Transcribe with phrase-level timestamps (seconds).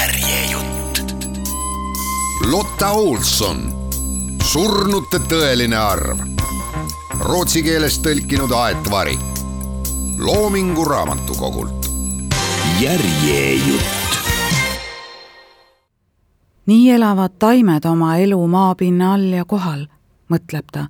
[0.00, 1.14] järjejutt.
[2.50, 3.58] Lotta Olson,
[4.42, 6.22] surnute tõeline arv.
[7.20, 9.18] Rootsi keelest tõlkinud Aet Vari.
[10.18, 11.90] Loomingu Raamatukogult.
[12.80, 13.84] järjejutt.
[16.66, 19.86] nii elavad taimed oma elu maapinna all ja kohal,
[20.32, 20.86] mõtleb ta.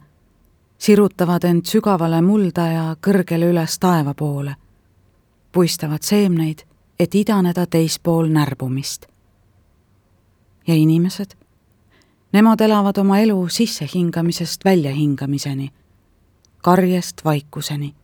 [0.79, 4.57] sirutavad end sügavale mulda ja kõrgele üles taeva poole.
[5.53, 6.70] puistavad seemneid
[7.01, 9.07] et idaneda teispool närbumist.
[10.67, 11.31] ja inimesed?
[12.33, 15.71] Nemad elavad oma elu sissehingamisest väljahingamiseni,
[16.63, 17.95] karjest vaikuseni.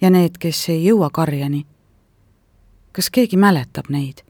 [0.00, 1.66] ja need, kes ei jõua karjani,
[2.92, 4.26] kas keegi mäletab neid?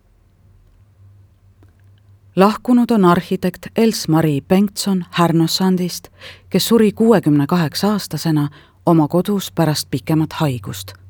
[2.36, 6.08] lahkunud on arhitekt Els-Mari Bengtson Härnossandist,
[6.50, 8.48] kes suri kuuekümne kaheksa aastasena
[8.86, 11.05] oma kodus pärast pikemat haigust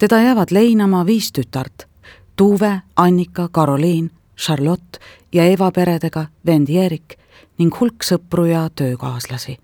[0.00, 1.88] teda jäävad leinama viis tütart,
[2.36, 4.98] Tuve, Annika, Karoliin, Charlotte
[5.32, 7.18] ja Eva peredega vend Jeerik
[7.58, 9.58] ning hulk sõpru ja töökaaslasi.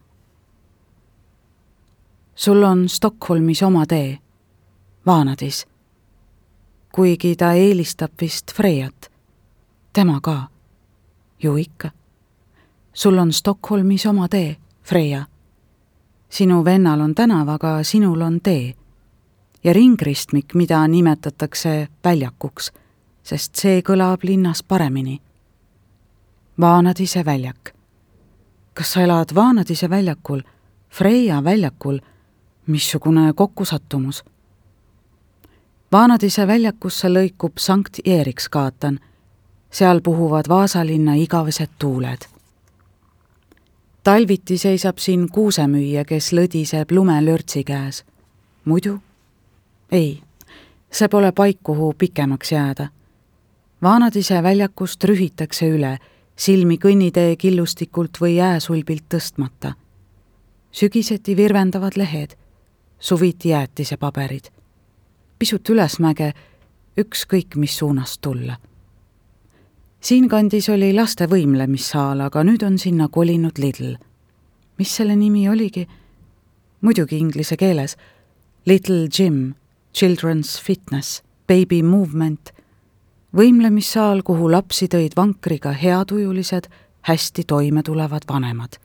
[2.34, 4.18] sul on Stockholmis oma tee,
[5.06, 5.66] Vaanadis.
[6.92, 9.12] kuigi ta eelistab vist Freiat,
[9.92, 10.48] tema ka,
[11.42, 11.90] ju ikka.
[12.92, 15.26] sul on Stockholmis oma tee, Freia.
[16.28, 18.74] sinu vennal on tänav, aga sinul on tee
[19.66, 22.70] ja ringristmik, mida nimetatakse väljakuks,
[23.22, 25.20] sest see kõlab linnas paremini.
[26.60, 27.72] Vaanadise väljak.
[28.74, 30.42] kas sa elad Vaanadise väljakul,
[30.90, 31.98] Freia väljakul,
[32.66, 34.24] missugune kokkusattumus?
[35.92, 39.00] Vaanadise väljakusse lõikub Sankt Eriksgaatan,
[39.70, 42.28] seal puhuvad Vaasalinna igavesed tuuled
[44.04, 48.04] talviti seisab siin kuusemüüja, kes lõdiseb lumelörtsi käes.
[48.64, 49.00] muidu
[49.92, 50.22] ei,
[50.90, 52.88] see pole paik, kuhu pikemaks jääda.
[53.82, 55.98] Vaanadise väljakust rühitakse üle,
[56.36, 59.74] silmi kõnnitee killustikult või jääsulbilt tõstmata.
[60.72, 62.36] sügiseti virvendavad lehed,
[62.98, 64.44] suviti jäätisepaberid.
[65.38, 66.32] pisut ülesmäge,
[67.00, 68.56] ükskõik mis suunast tulla.
[70.00, 73.94] siinkandis oli laste võimlemissaal, aga nüüd on sinna kolinud Lidl.
[74.78, 75.86] mis selle nimi oligi?
[76.80, 77.96] muidugi inglise keeles,
[78.66, 79.54] Little Jim
[79.96, 82.50] Children's Fitness, Baby Movement,
[83.32, 86.66] võimlemissaal, kuhu lapsi tõid vankriga heatujulised,
[87.08, 88.76] hästi toime tulevad vanemad.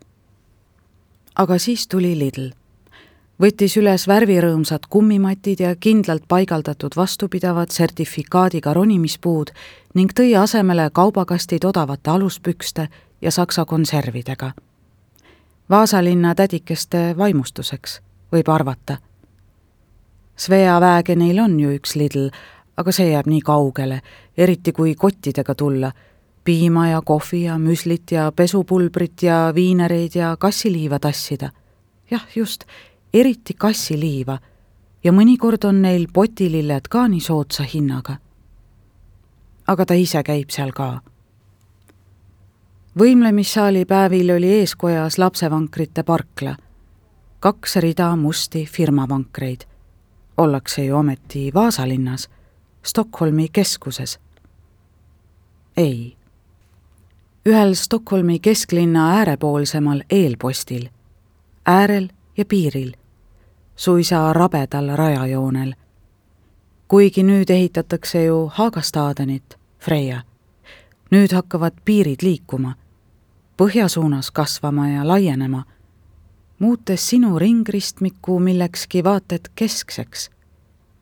[1.35, 2.47] aga siis tuli Lidl.
[3.41, 9.51] võttis üles värvirõõmsad kummimatid ja kindlalt paigaldatud vastupidavad sertifikaadiga ronimispuud
[9.93, 12.87] ning tõi asemele kaubakastid odavate aluspükste
[13.21, 14.51] ja saksa konservidega.
[15.69, 18.01] Vaasalinna tädikeste vaimustuseks,
[18.31, 19.10] võib arvata
[20.41, 22.31] Svea Vägenil on ju üks Lidl,
[22.73, 23.99] aga see jääb nii kaugele,
[24.33, 25.91] eriti kui kottidega tulla.
[26.43, 31.51] piima ja kohvi ja müslit ja pesupulbrit ja viinereid ja kassiliiva tassida.
[32.11, 32.63] jah, just,
[33.13, 34.39] eriti kassiliiva.
[35.03, 38.17] ja mõnikord on neil potililled ka nii soodsa hinnaga.
[39.67, 41.01] aga ta ise käib seal ka
[42.97, 46.55] võimlemissaali päevil oli eeskojas lapsevankrite parkla.
[47.39, 49.70] kaks rida musti firmavankreid
[50.41, 52.29] ollakse ju ometi Vaasa linnas,
[52.83, 54.19] Stockholmi keskuses.
[55.77, 56.17] ei.
[57.49, 60.89] ühel Stockholmi kesklinna äärepoolsemal eelpostil,
[61.65, 62.91] äärel ja piiril,
[63.75, 65.73] suisa rabedal rajajoonel.
[66.87, 70.21] kuigi nüüd ehitatakse ju Haagastaadenit, Freia,
[71.11, 72.75] nüüd hakkavad piirid liikuma,
[73.57, 75.63] põhja suunas kasvama ja laienema
[76.61, 80.29] muutes sinu ringristmiku millekski vaata et keskseks,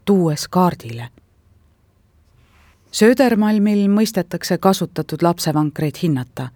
[0.06, 1.10] tuues kaardile.
[2.92, 6.48] Söödermalmil mõistetakse kasutatud lapsevankreid hinnata.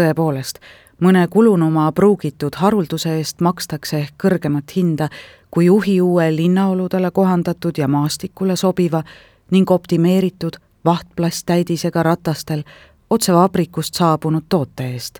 [0.00, 0.58] tõepoolest,
[1.00, 5.08] mõne kulunuma pruugitud harulduse eest makstakse ehk kõrgemat hinda
[5.50, 9.02] kui juhi uue linnaoludele kohandatud ja maastikule sobiva
[9.50, 12.62] ning optimeeritud vahtplasttäidisega ratastel
[13.10, 15.18] otse vabrikust saabunud toote eest.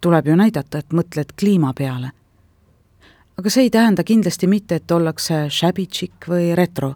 [0.00, 2.10] tuleb ju näidata, et mõtled kliima peale
[3.38, 6.94] aga see ei tähenda kindlasti mitte, et ollakse shabby chic või retro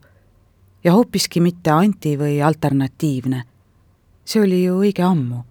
[0.84, 3.42] ja hoopiski mitte anti- või alternatiivne.
[4.24, 5.44] see oli ju õige ammu.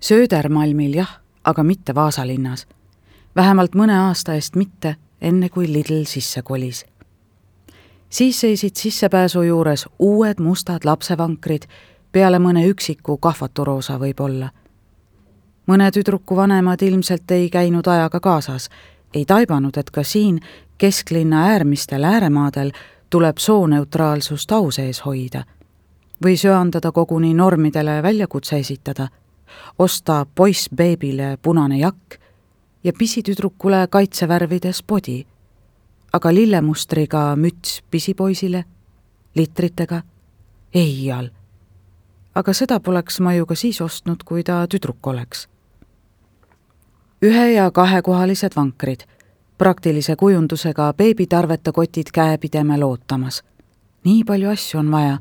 [0.00, 2.66] Söödermalmil jah, aga mitte Vaasa linnas.
[3.36, 6.86] vähemalt mõne aasta eest mitte, enne kui Lidl sisse kolis.
[8.10, 11.62] siis seisid sissepääsu juures uued mustad lapsevankrid,
[12.12, 14.50] peale mõne üksiku kahvaturoosa võib-olla
[15.68, 18.70] mõne tüdruku vanemad ilmselt ei käinud ajaga kaasas
[19.14, 20.40] ei taibanud, et ka siin
[20.78, 22.70] kesklinna äärmistel ääremaadel
[23.10, 25.44] tuleb sooneutraalsust au sees hoida.
[26.24, 29.08] või söandada koguni normidele väljakutse esitada,
[29.78, 32.14] osta poiss beebile punane jakk
[32.84, 35.26] ja pisitüdrukule kaitsevärvides podi,
[36.12, 38.64] aga lillemustriga müts pisipoisile,
[39.34, 40.02] litritega,
[40.74, 41.30] ei iial.
[42.34, 45.48] aga seda poleks ma ju ka siis ostnud, kui ta tüdruk oleks.
[47.24, 49.00] Ühe- ja kahekohalised vankrid,
[49.58, 53.42] praktilise kujundusega beebitarvete kotid käepideme lootamas.
[54.04, 55.18] nii palju asju on vaja,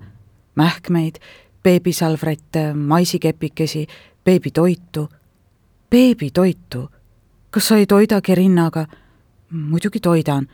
[0.56, 1.16] mähkmeid,
[1.64, 3.88] beebisalvrette, maisikepikesi,
[4.26, 5.10] beebitoitu,
[5.90, 6.90] beebitoitu
[7.58, 8.86] kas sa ei toidagi rinnaga?
[9.50, 10.48] muidugi toidan.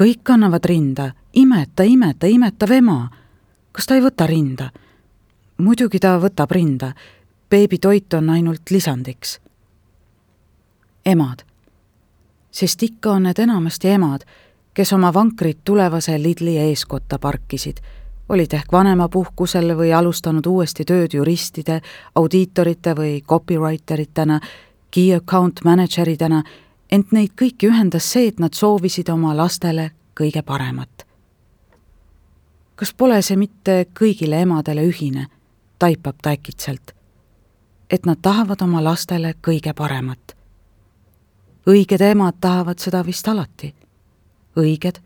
[0.00, 3.10] kõik annavad rinda, imeta, imeta, imetav ema.
[3.72, 4.70] kas ta ei võta rinda?
[5.58, 6.92] muidugi ta võtab rinda.
[7.50, 9.40] beebitoit on ainult lisandiks.
[11.06, 11.44] Emad.
[12.50, 14.20] sest ikka on need enamasti emad,
[14.74, 17.80] kes oma vankrit tulevase Lidli eeskotta parkisid
[18.28, 21.80] olid ehk vanemapuhkusel või alustanud uuesti tööd juristide,
[22.14, 24.40] audiitorite või copywriter itena
[24.90, 26.42] key account manager idena,
[26.90, 29.90] ent neid kõiki ühendas see, et nad soovisid oma lastele
[30.20, 31.06] kõige paremat.
[32.76, 35.26] kas pole see mitte kõigile emadele ühine,
[35.78, 36.90] taipab ta äkitselt,
[37.90, 40.33] et nad tahavad oma lastele kõige paremat.
[41.66, 43.74] Õiged emad tahavad seda vist alati.
[44.56, 45.00] õiged?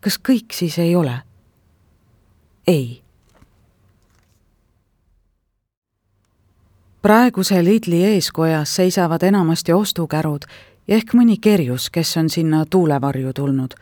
[0.00, 1.20] kas kõik siis ei ole?
[2.66, 3.02] ei
[7.02, 10.42] praeguse Lidli eeskojas seisavad enamasti ostukärud
[10.88, 13.74] ja ehk mõni kerjus, kes on sinna tuulevarju tulnud.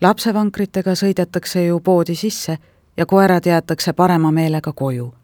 [0.00, 2.58] lapsevankritega sõidetakse ju poodi sisse
[2.96, 5.14] ja koerad jäetakse parema meelega koju.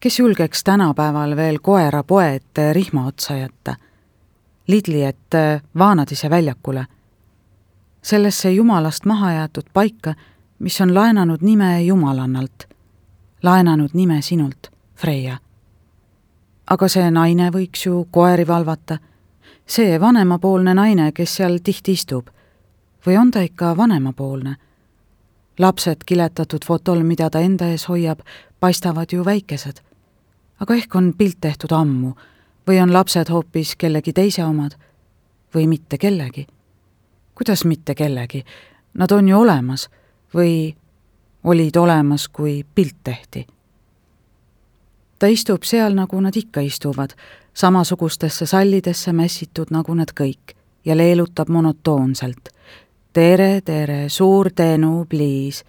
[0.00, 3.76] kes julgeks tänapäeval veel koera poe ette rihma otsa jätta?
[4.68, 6.86] Lidli ette Vaanadise väljakule.
[8.02, 10.14] sellesse jumalast maha jäetud paika,
[10.58, 12.68] mis on laenanud nime jumalannalt,
[13.42, 15.38] laenanud nime sinult, Freia
[16.70, 18.98] aga see naine võiks ju koeri valvata.
[19.68, 22.28] see vanemapoolne naine, kes seal tihti istub.
[23.06, 24.56] või on ta ikka vanemapoolne?
[25.58, 28.20] lapsed kiletatud fotol, mida ta enda ees hoiab,
[28.60, 29.80] paistavad ju väikesed.
[30.60, 32.14] aga ehk on pilt tehtud ammu
[32.68, 34.76] või on lapsed hoopis kellegi teise omad
[35.54, 36.46] või mitte kellegi.
[37.34, 38.44] kuidas mitte kellegi?
[38.94, 39.88] Nad on ju olemas
[40.34, 40.74] või
[41.44, 43.46] olid olemas, kui pilt tehti
[45.18, 47.14] ta istub seal, nagu nad ikka istuvad,
[47.54, 50.54] samasugustesse sallidesse mässitud, nagu nad kõik,
[50.84, 52.48] ja leelutab monotoonselt.
[53.12, 55.64] tere, tere, suur tänu, pliis.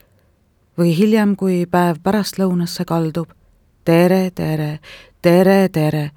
[0.77, 3.27] või hiljem, kui päev pärastlõunasse kaldub,
[3.85, 4.79] tere, tere,
[5.21, 6.11] tere, tere,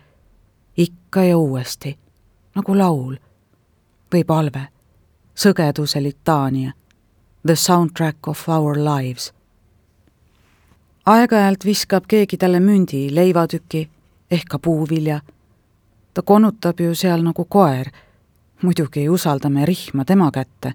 [0.77, 1.99] ikka ja uuesti,
[2.55, 3.17] nagu laul
[4.15, 4.69] või palve,
[5.35, 6.73] sõgeduse litaania,
[7.47, 9.33] the soundtrack of our lives
[11.07, 13.89] aeg-ajalt viskab keegi talle mündi, leivatüki
[14.31, 15.21] ehk ka puuvilja.
[16.15, 17.87] ta konutab ju seal nagu koer.
[18.63, 20.75] muidugi usaldame rihma tema kätte.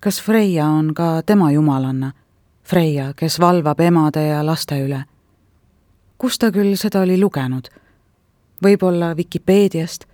[0.00, 2.12] kas Freia on ka tema jumalanna?
[2.64, 5.04] Freia, kes valvab emade ja laste üle.
[6.18, 7.68] kus ta küll seda oli lugenud?
[8.62, 10.04] Võib-olla Vikipeediast?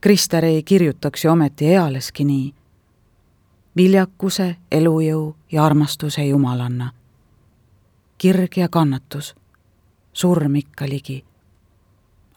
[0.00, 2.54] Krister ei kirjutaks ju ometi ealeski nii.
[3.76, 6.92] viljakuse, elujõu ja armastuse jumalanna
[8.18, 9.34] kirg ja kannatus,
[10.12, 11.24] surm ikka ligi.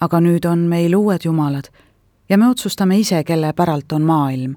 [0.02, 1.68] aga nüüd on meil uued jumalad
[2.30, 4.56] ja me otsustame ise, kelle päralt on maailm,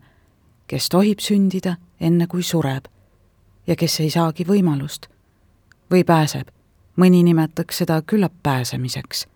[0.67, 2.85] kes tohib sündida enne, kui sureb
[3.67, 5.09] ja kes ei saagi võimalust
[5.91, 6.49] või pääseb,
[6.97, 9.27] mõni nimetaks seda küllap pääsemiseks.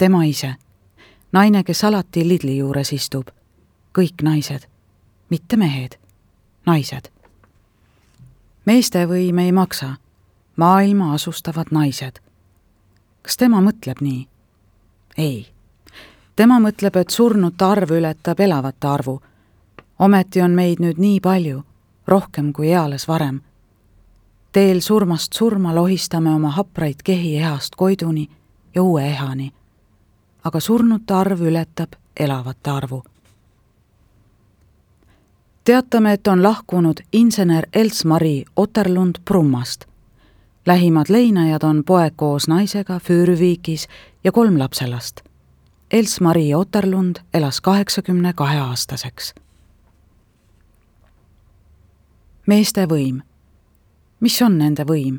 [0.00, 0.54] Tema ise,
[1.32, 3.28] naine, kes alati Lidli juures istub,
[3.98, 4.62] kõik naised,
[5.28, 5.98] mitte mehed,
[6.66, 7.10] naised.
[8.64, 9.90] meeste võim ei maksa
[10.56, 12.16] maailma asustavad naised.
[13.22, 14.28] kas tema mõtleb nii?
[15.18, 15.52] ei.
[16.36, 19.20] tema mõtleb, et surnute arv ületab elavate arvu.
[19.98, 21.62] ometi on meid nüüd nii palju,
[22.06, 23.40] rohkem kui eales varem.
[24.52, 28.28] teel surmast surma lohistame oma hapraid kehi ehast Koiduni
[28.74, 29.59] ja uue ehani.
[30.44, 33.02] Aga surnute arv ületab elavate arvu
[35.64, 39.90] teatame, et on lahkunud insener Else-Marie Otterlund Brummast
[40.66, 43.88] lähimad leinajad on poeg koos naisega Füürviigis
[44.24, 45.20] ja kolm lapselast.
[45.90, 49.34] Els-Marie Otterlund elas kaheksakümne kahe aastaseks.
[52.46, 53.22] meeste võim.
[54.20, 55.18] mis on nende võim?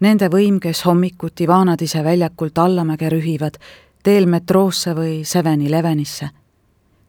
[0.00, 3.58] Nende võim, kes hommikuti Vaanadise väljakult allamäge rühivad,
[4.08, 6.30] teel metroosse või Seven Elevenisse.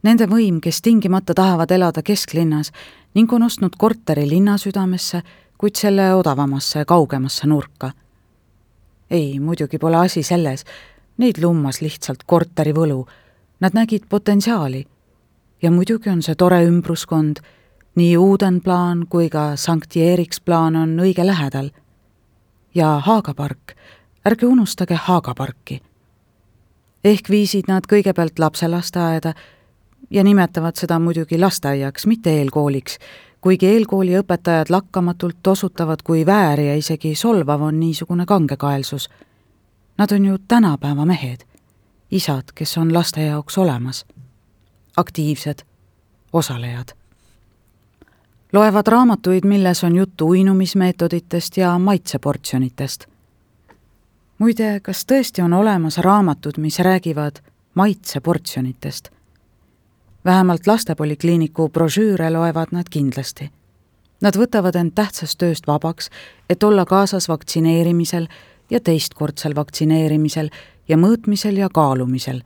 [0.04, 2.74] Nende võim, kes tingimata tahavad elada kesklinnas
[3.16, 5.22] ning on ostnud korteri linnasüdamesse
[5.60, 7.92] kuid selle odavamasse, kaugemasse nurka.
[9.12, 10.64] ei, muidugi pole asi selles,
[11.18, 13.08] neid lummas lihtsalt korteri võlu.
[13.60, 14.88] Nad nägid potentsiaali.
[15.62, 17.42] ja muidugi on see tore ümbruskond,
[17.96, 21.72] nii Udenplaan kui ka Sankti Eriksplaan on õige lähedal.
[22.76, 23.76] ja Haaga park,
[24.26, 25.82] ärge unustage Haaga parki.
[27.04, 29.34] Ehk viisid nad kõigepealt lapse lasteaeda
[30.10, 32.98] ja nimetavad seda muidugi lasteaiaks, mitte eelkooliks,
[33.42, 39.10] kuigi eelkooli õpetajad lakkamatult osutavad, kui väär ja isegi solvav on niisugune kangekaelsus.
[39.98, 41.44] Nad on ju tänapäeva mehed,
[42.12, 44.06] isad, kes on laste jaoks olemas,
[44.98, 45.60] aktiivsed,
[46.34, 46.96] osalejad.
[48.54, 53.06] loevad raamatuid, milles on juttu uinumismeetoditest ja maitseportsjonitest.
[54.40, 57.40] Muide, kas tõesti on olemas raamatud, mis räägivad
[57.74, 59.12] maitseportsjonitest
[60.26, 63.52] vähemalt lastepolikliiniku brošüüre loevad nad kindlasti.
[64.22, 66.10] Nad võtavad end tähtsast tööst vabaks,
[66.50, 68.28] et olla kaasas vaktsineerimisel
[68.70, 70.50] ja teistkordsel vaktsineerimisel
[70.88, 72.42] ja mõõtmisel ja kaalumisel.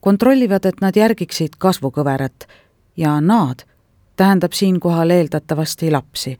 [0.00, 2.46] kontrollivad, et nad järgiksid kasvukõverat
[2.96, 3.64] ja nad
[4.16, 6.38] tähendab siinkohal eeldatavasti lapsi.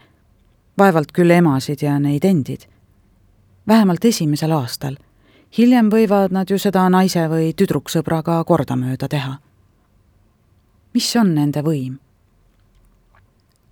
[0.78, 2.60] vaevalt küll emasid ja neid endid.
[3.68, 4.96] Vähemalt esimesel aastal.
[5.58, 9.38] hiljem võivad nad ju seda naise või tüdruksõbraga kordamööda teha
[10.98, 11.98] mis on nende võim?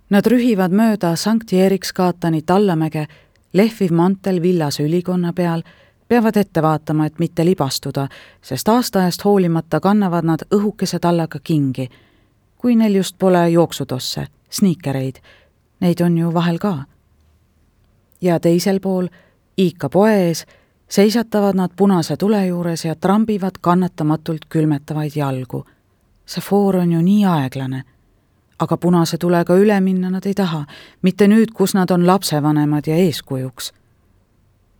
[0.09, 3.07] Nad rühivad mööda Sankti Erikskaatanit allamäge,
[3.53, 5.63] lehviv mantel villase ülikonna peal,
[6.07, 8.07] peavad ette vaatama, et mitte libastuda,
[8.41, 11.89] sest aastaajast hoolimata kannavad nad õhukese tallaga kingi.
[12.57, 15.19] kui neil just pole jooksutosse, sniikereid,
[15.79, 16.85] neid on ju vahel ka.
[18.21, 19.07] ja teisel pool,
[19.57, 20.45] Iika poe ees,
[20.89, 25.65] seisatavad nad punase tule juures ja trambivad kannatamatult külmetavaid jalgu
[26.27, 27.83] see foor on ju nii aeglane.
[28.59, 30.63] aga punase tulega üle minna nad ei taha,
[31.01, 33.71] mitte nüüd, kus nad on lapsevanemad ja eeskujuks.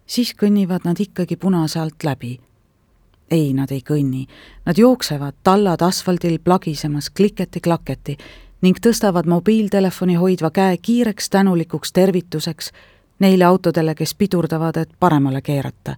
[0.06, 2.40] siis kõnnivad nad ikkagi punase alt läbi.
[3.32, 4.28] ei, nad ei kõnni,
[4.66, 8.18] nad jooksevad, tallad asfaldil plagisemas kliketi-klaketi
[8.62, 12.72] ning tõstavad mobiiltelefoni hoidva käe kiireks tänulikuks tervituseks
[13.20, 15.96] neile autodele, kes pidurdavad, et paremale keerata.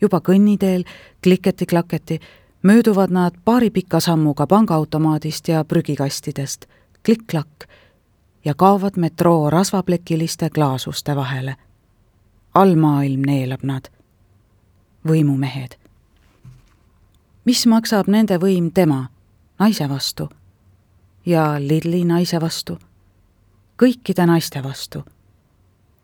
[0.00, 0.84] juba kõnniteel
[1.22, 2.18] kliketi-klaketi
[2.62, 6.66] mööduvad nad paari pika sammuga pangaautomaadist ja prügikastidest,
[7.02, 7.68] klikk-klakk,
[8.44, 11.56] ja kaovad metroo rasvaplekiliste klaasuste vahele.
[12.54, 13.88] allmaailm neelab nad,
[15.08, 15.78] võimumehed.
[17.44, 19.08] mis maksab nende võim tema,
[19.58, 20.28] naise vastu
[21.26, 22.78] ja Lidli naise vastu,
[23.82, 25.04] kõikide naiste vastu,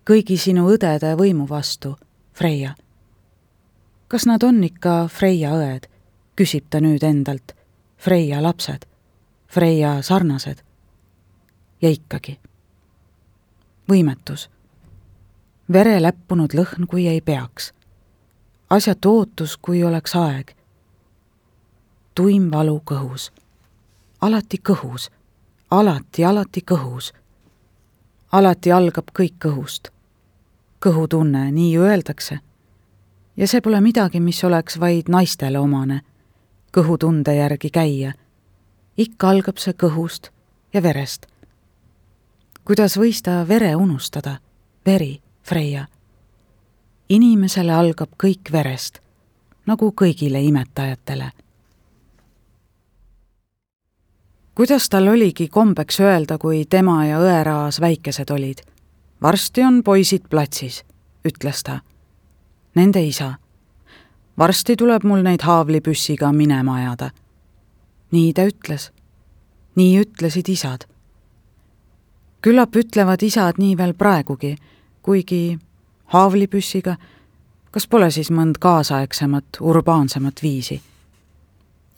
[0.09, 1.97] kõigi sinu õdede võimu vastu,
[2.33, 2.75] Freia.
[4.09, 5.89] kas nad on ikka Freia õed
[6.39, 7.55] küsib ta nüüd endalt.
[7.99, 8.87] Freia lapsed,
[9.51, 10.63] Freia sarnased.
[11.83, 12.39] ja ikkagi.
[13.89, 14.49] võimetus.
[15.73, 17.73] vere läppunud lõhn, kui ei peaks.
[18.71, 20.55] asjatu ootus, kui oleks aeg.
[22.15, 23.33] tuim valu kõhus.
[24.21, 25.11] alati kõhus,
[25.71, 27.13] alati, alati kõhus.
[28.33, 29.98] alati algab kõik kõhust.
[30.81, 32.39] Kõhutunne, nii ju öeldakse
[33.39, 36.01] ja see pole midagi, mis oleks vaid naistele omane
[36.73, 38.13] kõhutunde järgi käia.
[38.97, 40.31] ikka algab see kõhust
[40.75, 41.27] ja verest.
[42.65, 44.39] kuidas võis ta vere unustada?
[44.87, 45.87] veri, Freia.
[47.09, 48.99] inimesele algab kõik verest,
[49.67, 51.31] nagu kõigile imetajatele.
[54.55, 58.59] kuidas tal oligi kombeks öelda, kui tema ja õeraas väikesed olid?
[59.23, 60.85] Varsti on poisid platsis,
[61.25, 61.81] ütles ta.
[62.75, 63.35] Nende isa
[64.39, 67.11] varsti tuleb mul neid haavlipüssiga minema ajada.
[68.11, 68.91] nii ta ütles.
[69.75, 70.81] nii ütlesid isad.
[72.41, 74.57] küllap ütlevad isad nii veel praegugi,
[75.03, 75.59] kuigi
[76.05, 76.97] haavlipüssiga,
[77.71, 80.83] kas pole siis mõnd kaasaegsemat, urbaansemat viisi?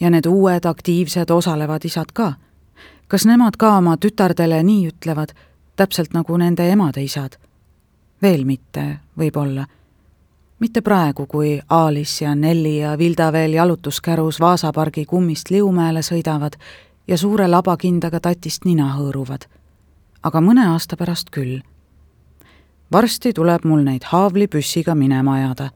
[0.01, 2.35] ja need uued aktiivsed osalevad isad ka,
[3.09, 5.35] kas nemad ka oma tütardele nii ütlevad,
[5.81, 7.39] täpselt nagu nende emade isad?
[8.23, 9.65] veel mitte, võib-olla
[10.61, 16.59] mitte praegu, kui Aalis ja Nelli ja Vilda veel jalutuskärus Vaasa pargi kummist Liumäele sõidavad
[17.09, 19.49] ja suure labakindaga tatist nina hõõruvad.
[20.23, 21.63] aga mõne aasta pärast küll.
[22.93, 25.71] varsti tuleb mul neid haavlipüssiga minema ajada.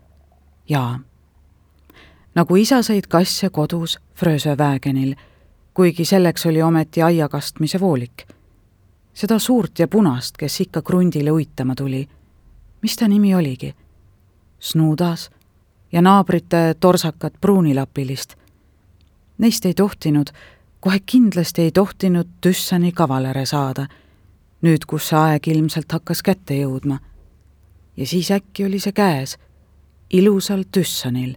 [0.68, 1.00] jaa.
[2.34, 5.14] nagu isa sõid kasse kodus Frösö väegenil,
[5.74, 8.26] kuigi selleks oli ometi aia kastmise voolik.
[9.14, 12.08] Seda suurt ja punast, kes ikka krundile uitama tuli.
[12.82, 13.74] mis ta nimi oligi
[14.64, 15.30] snuudas
[15.92, 18.34] ja naabrite torsakat pruunilapilist.
[19.38, 20.26] Neist ei tohtinud,
[20.80, 23.86] kohe kindlasti ei tohtinud Tüssani kavalere saada.
[24.64, 26.98] nüüd, kus see aeg ilmselt hakkas kätte jõudma.
[27.96, 29.38] ja siis äkki oli see käes,
[30.10, 31.36] ilusal Tüssonil.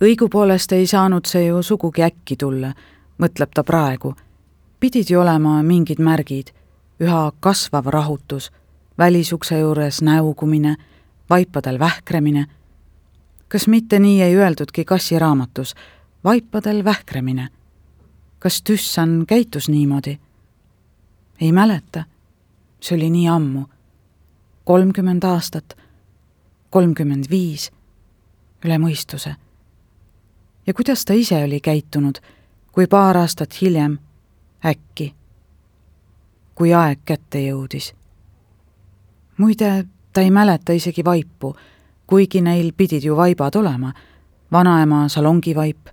[0.00, 2.74] õigupoolest ei saanud see ju sugugi äkki tulla,
[3.18, 4.14] mõtleb ta praegu.
[4.84, 6.50] Pidid ju olema mingid märgid,
[7.00, 8.50] üha kasvav rahutus,
[8.98, 10.76] välisukse juures näugumine,
[11.30, 12.46] vaipadel vähkremine.
[13.48, 15.74] kas mitte nii ei öeldudki kassiraamatus,
[16.24, 17.48] vaipadel vähkremine?
[18.38, 20.18] kas Tüssan käitus niimoodi?
[21.40, 22.04] ei mäleta.
[22.80, 23.64] see oli nii ammu.
[24.64, 25.76] kolmkümmend aastat,
[26.70, 27.72] kolmkümmend viis,
[28.64, 29.36] üle mõistuse.
[30.66, 32.18] ja kuidas ta ise oli käitunud,
[32.72, 34.03] kui paar aastat hiljem
[34.64, 35.14] äkki,
[36.54, 37.92] kui aeg kätte jõudis.
[39.38, 41.56] muide, ta ei mäleta isegi vaipu,
[42.06, 43.92] kuigi neil pidid ju vaibad olema,
[44.52, 45.88] vanaema salongivaip,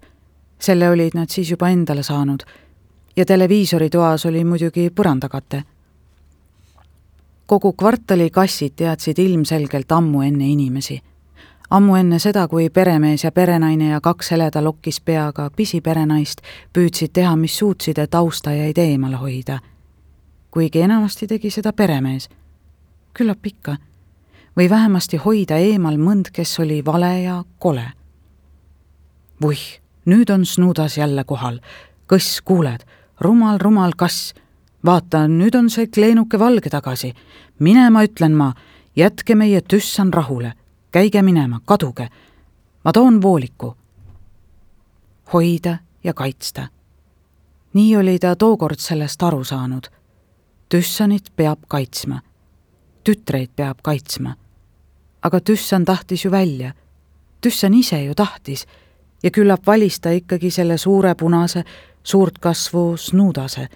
[0.59, 2.43] selle olid nad siis juba endale saanud
[3.15, 5.63] ja televiisoritoas oli muidugi põrandakate.
[7.45, 11.01] kogu kvartali kassid teadsid ilmselgelt ammu enne inimesi.
[11.71, 16.41] Ammu enne seda, kui peremees ja perenaine ja kaks heleda lokkis peaga pisiperenaist
[16.73, 19.59] püüdsid teha, mis suutsid, et austajaid eemale hoida.
[20.51, 22.29] kuigi enamasti tegi seda peremees.
[23.13, 23.77] küllap ikka.
[24.57, 27.91] või vähemasti hoida eemal mõnd, kes oli vale ja kole.
[29.41, 31.59] vuih, nüüd on Snudas jälle kohal.
[32.07, 32.83] kõss, kuuled
[33.21, 34.33] rumal, rumal kass.
[34.85, 37.13] vaata, nüüd on see kleenuke valge tagasi.
[37.59, 38.53] minema ütlen ma,
[38.95, 40.53] jätke meie tüssan rahule,
[40.91, 42.09] käige minema, kaduge.
[42.83, 43.77] ma toon vooliku.
[45.33, 46.67] hoida ja kaitsta.
[47.73, 49.83] nii oli ta tookord sellest aru saanud.
[50.69, 52.21] tüssanit peab kaitsma.
[53.03, 54.35] tütreid peab kaitsma.
[55.21, 56.73] aga tüssan tahtis ju välja.
[57.41, 58.67] tüssan ise ju tahtis
[59.23, 61.63] ja küllap valis ta ikkagi selle suure punase
[62.03, 63.67] suurt kasvu snuudase.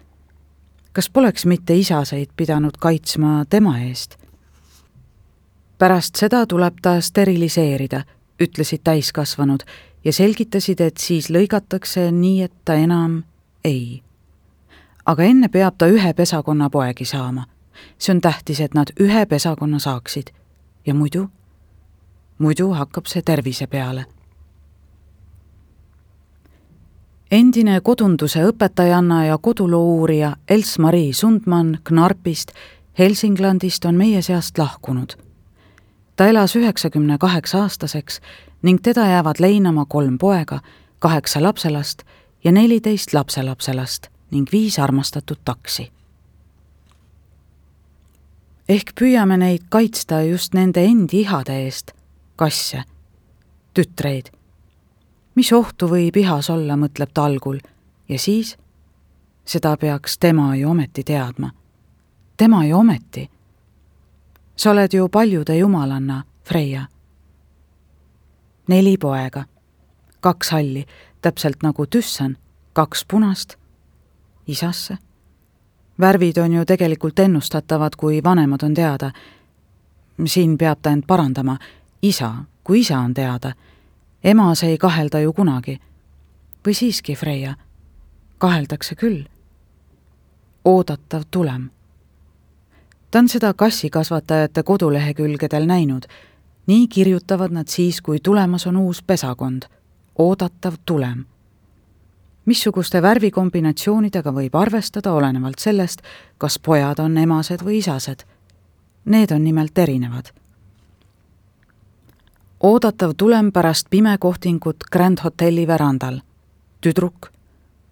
[0.92, 4.25] kas poleks mitte isaseid pidanud kaitsma tema eest?
[5.78, 8.04] Pärast seda tuleb ta steriliseerida,
[8.42, 9.64] ütlesid täiskasvanud
[10.06, 13.24] ja selgitasid, et siis lõigatakse nii, et ta enam
[13.64, 14.02] ei.
[15.06, 17.46] aga enne peab ta ühe pesakonna poegi saama.
[17.98, 20.28] see on tähtis, et nad ühe pesakonna saaksid.
[20.86, 21.30] ja muidu,
[22.38, 24.06] muidu hakkab see tervise peale
[27.32, 32.52] endine kodunduse õpetajanna ja koduloo uurija Els-Marii Sundman Knarpist
[33.00, 35.25] Helsinglandist on meie seast lahkunud.
[36.16, 38.22] Ta elas üheksakümne kaheksa aastaseks
[38.62, 40.60] ning teda jäävad leinama kolm poega,
[41.00, 42.04] kaheksa lapselast
[42.44, 45.92] ja neliteist lapselapselast ning viis armastatud taksi.
[48.70, 51.92] ehk püüame neid kaitsta just nende endi ihade eest,
[52.36, 52.84] kasse,
[53.74, 54.36] tütreid
[55.36, 57.60] mis ohtu võib ihas olla, mõtleb ta algul,
[58.10, 58.56] ja siis
[59.46, 61.52] seda peaks tema ju ometi teadma.
[62.38, 63.30] tema ju ometi.
[64.56, 66.86] Sa oled ju paljude jumalanna, Freia.
[68.68, 69.44] neli poega,
[70.20, 70.86] kaks halli,
[71.22, 72.38] täpselt nagu tüssan,
[72.74, 73.56] kaks punast,
[74.48, 74.98] isasse.
[76.00, 79.12] värvid on ju tegelikult ennustatavad, kui vanemad on teada.
[80.26, 81.58] siin peab ta end parandama,
[82.02, 83.54] isa, kui isa on teada
[84.26, 85.80] emas ei kahelda ju kunagi.
[86.68, 87.56] või siiski, Freia,
[88.38, 89.24] kaheldakse küll.
[90.66, 91.70] oodatav tulem.
[93.16, 96.04] Ta on seda kassikasvatajate kodulehekülgedel näinud.
[96.68, 99.64] nii kirjutavad nad siis, kui tulemas on uus pesakond.
[100.20, 101.26] oodatav tulem
[102.46, 106.02] missuguste värvikombinatsioonidega võib arvestada, olenevalt sellest,
[106.38, 108.24] kas pojad on emased või isased.
[109.06, 110.30] Need on nimelt erinevad
[112.60, 116.20] oodatav tulem pärast pimekohtingut Grand Hotelli verandal.
[116.82, 117.28] tüdruk,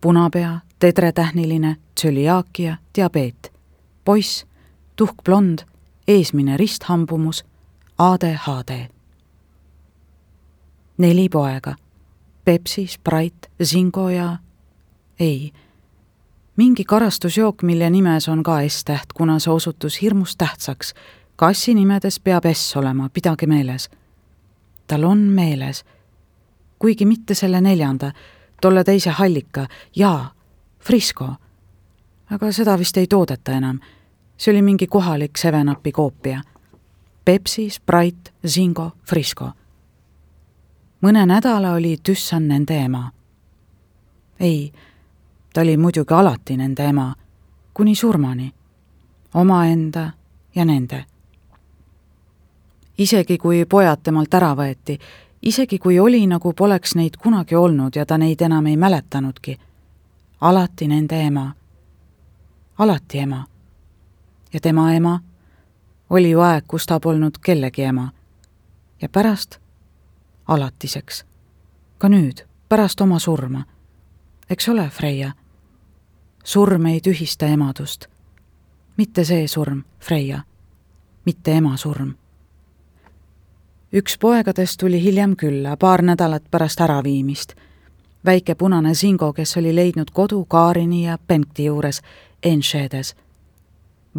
[0.02, 3.54] punapea, tedretähniline, tsöliaakia, diabeet.
[4.06, 4.46] poiss,
[4.95, 5.60] tuhkblond,
[6.08, 7.45] eesmine risthambumus,
[7.97, 8.89] ADHD.
[10.97, 11.75] neli poega,
[12.45, 14.38] Pepsi, Sprite, Zingo ja
[15.19, 15.51] ei,
[16.56, 20.93] mingi karastusjook, mille nimes on ka S-täht, kuna see osutus hirmus tähtsaks.
[21.36, 23.89] kassi nimedes peab S olema, pidage meeles
[24.88, 25.86] tal on meeles,
[26.79, 28.12] kuigi mitte selle neljanda,
[28.62, 30.32] tolle teise hallika, jaa,
[30.79, 31.34] Frisco.
[32.29, 33.79] aga seda vist ei toodeta enam.
[34.43, 36.41] See oli mingi kohalik Seven-Upi koopia.
[37.25, 39.51] Pepsi, Sprite, Zingo, Frisco.
[41.01, 43.12] mõne nädala oli Tüssan nende ema.
[44.39, 44.73] ei,
[45.53, 47.15] ta oli muidugi alati nende ema,
[47.73, 48.53] kuni surmani.
[49.34, 50.12] omaenda
[50.56, 51.06] ja nende
[52.97, 54.97] isegi kui pojad temalt ära võeti,
[55.41, 59.60] isegi kui oli, nagu poleks neid kunagi olnud ja ta neid enam ei mäletanudki.
[60.41, 61.53] alati nende ema.
[62.77, 63.53] alati ema.
[64.54, 65.20] Ja tema ema,
[66.10, 68.12] oli ju aeg, kus ta polnud kellegi ema.
[69.02, 69.60] ja pärast
[70.48, 71.26] alatiseks.
[71.98, 73.66] ka nüüd, pärast oma surma.
[74.50, 75.32] eks ole, Freia?
[76.44, 78.06] surm ei tühista emadust.
[78.98, 80.42] mitte see surm, Freia.
[81.26, 82.13] mitte ema surm
[83.94, 87.54] üks poegadest tuli hiljem külla, paar nädalat pärast äraviimist.
[88.26, 92.02] väike punane Singo, kes oli leidnud kodu Kaarini ja Bengti juures
[92.44, 93.16] Enšedes.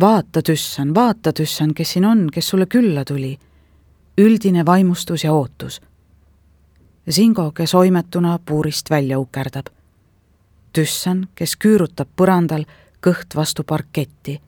[0.00, 3.38] Vaata, tüssan, vaata, tüssan, kes siin on, kes sulle külla tuli.
[4.18, 5.80] üldine vaimustus ja ootus.
[7.10, 9.66] Singo, kes oimetuna puurist välja ukerdab.
[10.72, 12.64] tüssan, kes küürutab põrandal
[13.06, 14.40] kõht vastu parketti,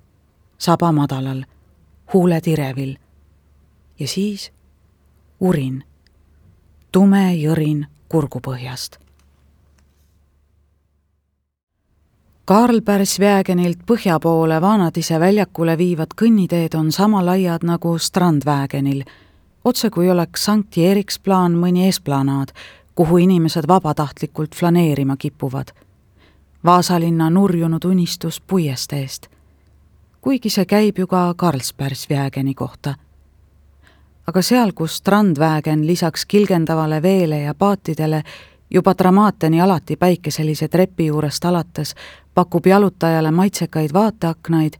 [0.59, 1.45] saba madalal,
[2.13, 2.97] huuled irevil.
[3.99, 4.53] ja siis
[5.41, 5.85] urin,
[6.93, 7.87] tume jõrin
[12.47, 12.67] kurgupõhjast.
[12.67, 19.05] Karlbergsvägenilt põhja poole Vanadise väljakule viivad kõnniteed on sama laiad nagu Strandvägenil,
[19.65, 22.53] otse kui oleks Sankt Eriksplaan mõni esplanaad,
[22.95, 25.73] kuhu inimesed vabatahtlikult flaneerima kipuvad.
[26.65, 29.27] Vaasalinna nurjunud unistus puiesteest.
[30.21, 32.95] kuigi see käib ju ka Karlsbergsvägeni kohta
[34.27, 38.23] aga seal, kus Strandvägen lisaks kilgendavale veele ja paatidele
[38.71, 41.95] juba Dramaateni alati päikeselise trepi juurest alates
[42.37, 44.77] pakub jalutajale maitsekaid vaateaknaid,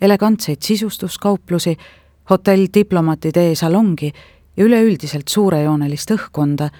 [0.00, 1.76] elegantseid sisustuskauplusi,
[2.30, 4.12] hotell Diplomati tee salongi
[4.56, 6.70] ja üleüldiselt suurejoonelist õhkkonda,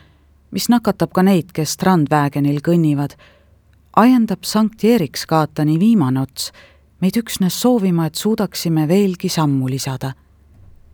[0.55, 3.17] mis nakatab ka neid, kes Strandvägenil kõnnivad,
[3.97, 6.53] ajendab Sankt Erikskaatani viimane ots
[7.01, 10.13] meid üksnes soovima, et suudaksime veelgi sammu lisada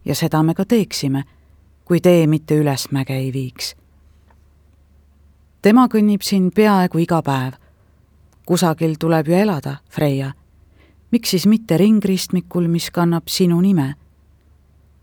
[0.04, 1.24] ja seda me ka teeksime,
[1.84, 3.74] kui tee mitte ülesmäge ei viiks.
[5.62, 7.52] tema kõnnib siin peaaegu iga päev.
[8.46, 10.32] Kusagil tuleb ju elada, Freia.
[11.10, 13.94] miks siis mitte ringristmikul, mis kannab sinu nime?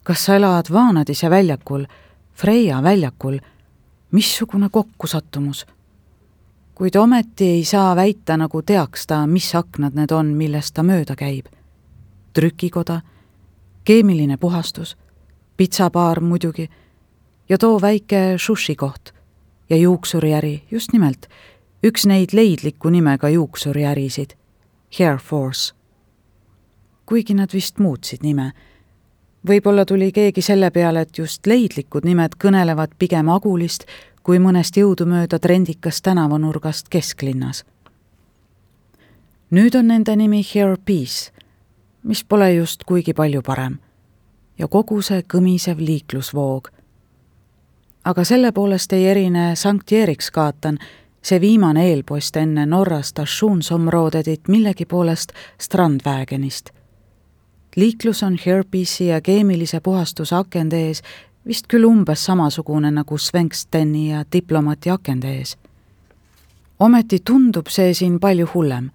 [0.03, 1.85] kas sa elad Vaanadise väljakul,
[2.33, 3.39] Freia väljakul,
[4.11, 5.65] missugune kokkusattumus?
[6.75, 11.15] kuid ometi ei saa väita, nagu teaks ta, mis aknad need on, millest ta mööda
[11.15, 11.45] käib.
[12.33, 13.01] trükikoda
[13.83, 14.97] keemiline puhastus,
[15.57, 16.69] pitsabaar muidugi
[17.49, 19.13] ja too väike sushikoht
[19.69, 21.27] ja juuksurijäri, just nimelt,
[21.83, 24.33] üks neid leidliku nimega juuksurijärisid,
[24.99, 25.73] Hair Force.
[27.05, 28.51] kuigi nad vist muutsid nime.
[29.47, 33.85] võib-olla tuli keegi selle peale, et just leidlikud nimed kõnelevad pigem Agulist
[34.23, 37.65] kui mõnest jõudumööda trendikast tänavanurgast kesklinnas.
[39.51, 41.33] nüüd on nende nimi Hair Peace
[42.03, 43.77] mis pole just kuigi palju parem,
[44.59, 46.69] ja kogu see kõmisev liiklusvoog.
[48.03, 50.79] aga selle poolest ei erine Sankt Erikskaatan,
[51.23, 56.69] see viimane eelpost enne Norra stasjonsområdedit millegi poolest Strandvägenist.
[57.75, 61.01] liiklus on Herpesi ja keemilise puhastuse akende ees
[61.45, 65.57] vist küll umbes samasugune nagu Svenksteni ja diplomati akende ees.
[66.79, 68.89] ometi tundub see siin palju hullem.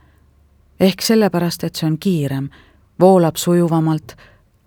[0.80, 2.48] ehk sellepärast, et see on kiirem
[3.00, 4.16] voolab sujuvamalt,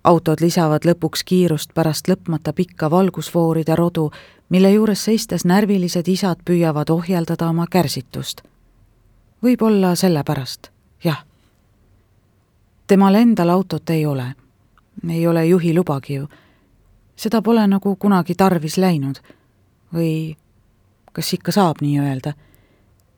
[0.04, 4.10] autod lisavad lõpuks kiirust pärast lõpmata pikka valgusfooride rodu,
[4.48, 8.42] mille juures seistes närvilised isad püüavad ohjeldada oma kärsitust.
[9.42, 10.70] võib-olla sellepärast,
[11.04, 11.24] jah.
[12.86, 14.34] temal endal autot ei ole.
[15.08, 16.28] ei ole juhilubagi ju.
[17.16, 19.22] seda pole nagu kunagi tarvis läinud.
[19.94, 20.36] või
[21.12, 22.32] kas ikka saab nii öelda?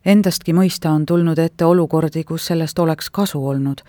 [0.05, 3.81] Endastki mõista on tulnud ette olukordi, kus sellest oleks kasu olnud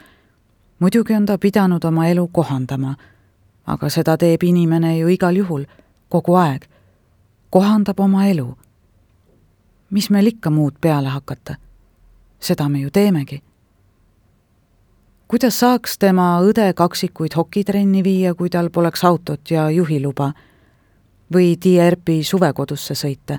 [0.78, 2.94] muidugi on ta pidanud oma elu kohandama,
[3.66, 5.64] aga seda teeb inimene ju igal juhul,
[6.08, 6.68] kogu aeg.
[7.50, 8.56] kohandab oma elu.
[9.90, 11.56] mis meil ikka muud peale hakata?
[12.40, 13.42] seda me ju teemegi.
[15.28, 20.32] kuidas saaks tema õde kaksikuid hokitrenni viia, kui tal poleks autot ja juhiluba?
[21.34, 23.38] või DRP suvekodusse sõita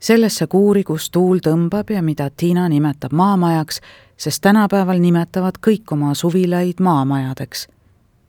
[0.00, 3.80] sellesse kuuri, kus tuul tõmbab ja mida Tiina nimetab maamajaks,
[4.16, 7.68] sest tänapäeval nimetavad kõik oma suvilaid maamajadeks.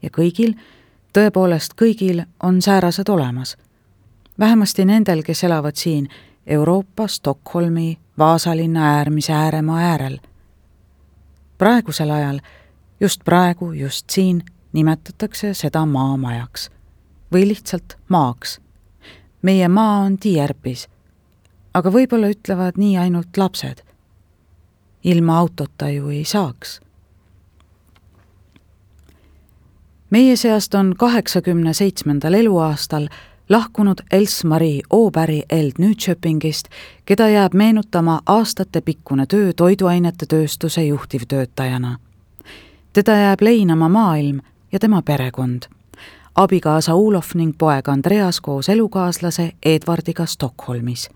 [0.02, 0.56] ja kõigil,
[1.14, 3.58] tõepoolest kõigil, on säärased olemas.
[4.40, 6.10] vähemasti nendel, kes elavad siin
[6.48, 10.20] Euroopa, Stockholmi, Vaasalinna äärmise ääremaa äärel.
[11.58, 12.40] praegusel ajal,
[13.00, 16.70] just praegu, just siin, nimetatakse seda maamajaks
[17.34, 18.62] või lihtsalt maaks.
[19.42, 20.90] meie maa on Tierpis
[21.80, 23.84] aga võib-olla ütlevad nii ainult lapsed.
[25.04, 26.80] ilma autota ju ei saaks.
[30.10, 33.08] meie seast on kaheksakümne seitsmendal eluaastal
[33.50, 36.70] lahkunud Else-Marie Auberry Eld Nütschöpingist,
[37.06, 41.98] keda jääb meenutama aastatepikkune töö toiduainete tööstuse juhtivtöötajana.
[42.94, 44.40] teda jääb leinama maailm,
[44.72, 45.64] ja tema perekond.
[46.36, 51.10] abikaasa Ulof ning poeg Andreas koos elukaaslase Edvardiga Stockholmis.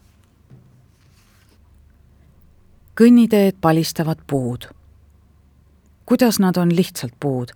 [2.96, 4.68] Kõnniteed palistavad puud.
[6.06, 7.52] kuidas nad on lihtsalt puud?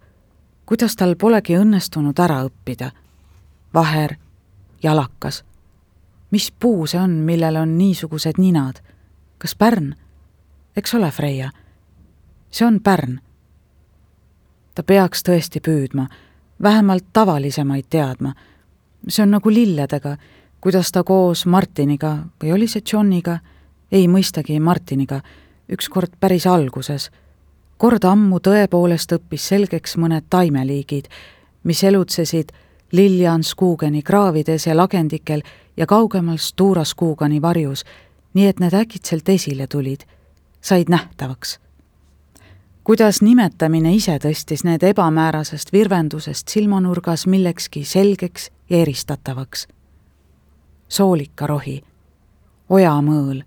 [0.66, 2.92] kuidas tal polegi õnnestunud ära õppida?
[3.74, 4.16] vaher,
[4.84, 5.44] jalakas.
[6.32, 8.82] mis puu see on, millel on niisugused ninad?
[9.38, 9.96] kas pärn?
[10.76, 11.52] eks ole, Freia?
[12.52, 13.20] see on pärn
[14.78, 16.06] ta peaks tõesti püüdma,
[16.62, 18.34] vähemalt tavalisemaid teadma.
[19.08, 20.18] see on nagu lilledega,
[20.62, 23.40] kuidas ta koos Martiniga või oli see Johniga,
[23.92, 25.22] ei mõistagi Martiniga,
[25.72, 27.10] ükskord päris alguses,
[27.78, 31.08] kord ammu tõepoolest õppis selgeks mõned taimeliigid,
[31.64, 32.52] mis elutsesid
[32.92, 35.42] Lilian Skugeni kraavides ja lagendikel
[35.78, 37.84] ja kaugemal Stura Skugani varjus,
[38.34, 40.04] nii et need äkitselt esile tulid,
[40.62, 41.60] said nähtavaks.
[42.88, 49.68] Kuidas nimetamine ise tõstis need ebamäärasest virvendusest silmanurgas millekski selgeks ja eristatavaks.
[50.88, 51.84] soolikarohi,
[52.70, 53.42] ojamõõl,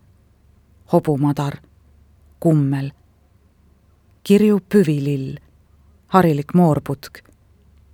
[0.93, 1.57] hobumadar,
[2.41, 2.91] kummel,
[4.23, 5.39] kirju püvilill,
[6.09, 7.23] harilik moorputk.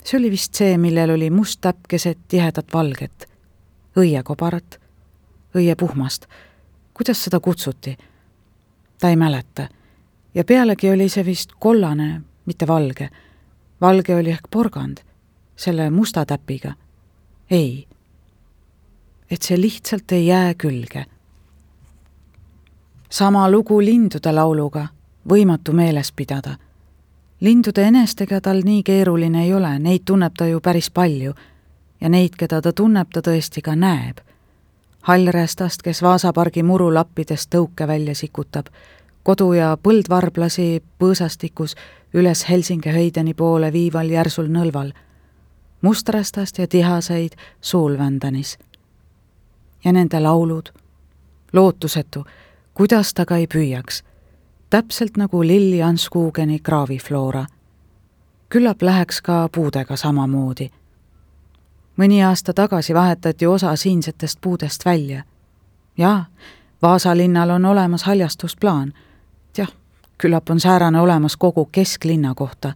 [0.04, 3.28] see oli vist see, millel oli must täpp keset tihedat valget,
[3.96, 4.80] õiekobarat,
[5.54, 6.26] õiepuhmast.
[6.94, 7.96] kuidas seda kutsuti?
[9.00, 9.68] ta ei mäleta
[10.36, 13.08] ja pealegi oli see vist kollane, mitte valge.
[13.80, 14.98] valge oli ehk porgand,
[15.56, 16.74] selle musta täpiga.
[17.50, 17.86] ei.
[19.30, 21.04] et see lihtsalt ei jää külge.
[23.16, 24.88] Sama lugu lindude lauluga,
[25.28, 26.56] võimatu meeles pidada.
[27.40, 31.32] lindude enestega tal nii keeruline ei ole, neid tunneb ta ju päris palju
[32.00, 34.18] ja neid, keda ta tunneb, ta tõesti ka näeb.
[35.02, 38.66] hallrästast, kes Vaasa pargi murulappidest tõuke välja sikutab
[39.24, 41.74] kodu- ja põldvarblasi põõsastikus
[42.14, 44.92] üles Helsingi Heideni poole viival järsul nõlval,
[45.82, 48.58] musträstast ja tihaseid Suulvändanis.
[49.84, 50.68] ja nende laulud,
[51.52, 52.26] lootusetu,
[52.76, 54.02] kuidas ta ka ei püüaks,
[54.70, 57.46] täpselt nagu Lilli Anskugeni kraavifloora.
[58.48, 60.70] küllap läheks ka puudega samamoodi.
[61.96, 65.24] mõni aasta tagasi vahetati osa siinsetest puudest välja.
[65.98, 66.24] jaa,
[66.82, 68.92] Vaasa linnal on olemas haljastusplaan
[69.58, 69.72] jah,
[70.18, 72.72] küllap on säärane olemas kogu kesklinna kohta,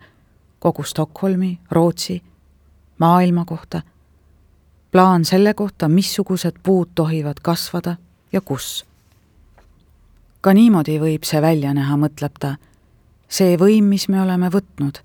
[0.58, 2.22] kogu Stockholmi, Rootsi,
[2.98, 3.82] maailma kohta,
[4.90, 7.96] plaan selle kohta, missugused puud tohivad kasvada
[8.32, 8.89] ja kus.
[10.40, 12.56] Ka niimoodi võib see välja näha, mõtleb ta.
[13.28, 15.00] see võim, mis me oleme võtnud,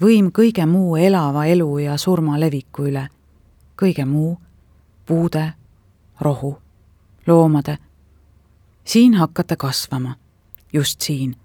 [0.00, 3.08] võim kõige muu elava elu ja surma leviku üle,
[3.76, 4.38] kõige muu,
[5.06, 5.52] puude,
[6.20, 6.58] rohu,
[7.26, 7.78] loomade,
[8.84, 10.14] siin hakata kasvama
[10.72, 11.36] just siin,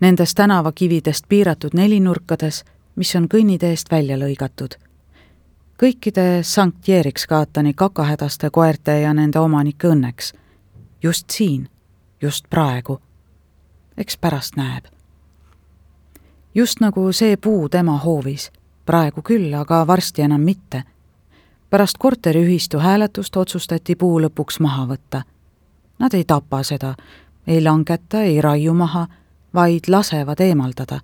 [0.00, 2.64] nendes tänavakividest piiratud nelinurkades,
[2.96, 4.74] mis on kõnniteest välja lõigatud.
[5.82, 10.32] kõikide Sankt Jeeriks-Kaatani kakahädaste koerte ja nende omanike õnneks.
[11.02, 11.68] just siin,
[12.22, 13.00] just praegu.
[13.96, 14.84] eks pärast näeb.
[16.54, 18.52] just nagu see puu tema hoovis,
[18.86, 20.82] praegu küll, aga varsti enam mitte.
[21.70, 25.22] pärast korteriühistu hääletust otsustati puu lõpuks maha võtta.
[25.98, 26.94] Nad ei tapa seda,
[27.46, 29.06] ei langeta, ei raiu maha,
[29.54, 31.00] vaid lasevad eemaldada.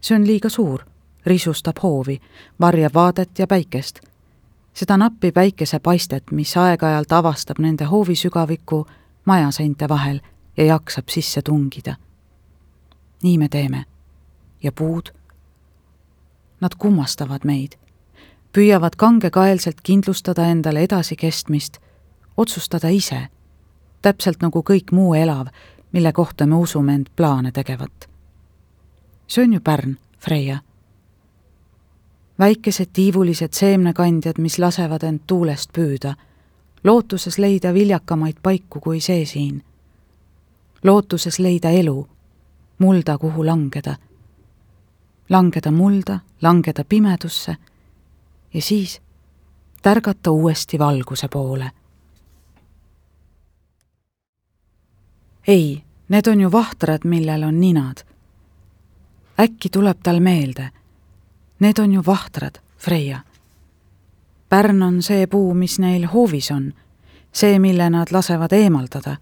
[0.00, 0.84] see on liiga suur,
[1.26, 2.20] risustab hoovi,
[2.60, 4.00] varjab vaadet ja päikest.
[4.74, 8.86] seda nappi päikesepaistet, mis aeg-ajalt avastab nende hoovisügaviku
[9.24, 10.20] majaseinte vahel
[10.56, 11.96] ja jaksab sisse tungida.
[13.22, 13.84] nii me teeme.
[14.62, 15.12] ja puud?
[16.60, 17.72] Nad kummastavad meid,
[18.52, 21.78] püüavad kangekaelselt kindlustada endale edasikestmist,
[22.36, 23.28] otsustada ise
[24.04, 25.48] täpselt nagu kõik muu elav,
[25.92, 28.08] mille kohta me usume end plaane tegevat.
[29.26, 30.58] see on ju Pärn, Freia.
[32.38, 36.14] väikesed tiivulised seemnekandjad, mis lasevad end tuulest püüda,
[36.84, 39.62] lootuses leida viljakamaid paiku kui see siin.
[40.84, 42.08] lootuses leida elu,
[42.78, 43.96] mulda, kuhu langeda.
[45.28, 47.56] langeda mulda, langeda pimedusse
[48.54, 49.00] ja siis
[49.82, 51.70] tärgata uuesti valguse poole
[55.46, 57.96] ei, need on ju vahtrad, millel on ninad.
[59.40, 60.70] äkki tuleb tal meelde.
[61.58, 63.20] Need on ju vahtrad, Freia.
[64.48, 66.72] Pärn on see puu, mis neil hoovis on,
[67.32, 69.16] see, mille nad lasevad eemaldada,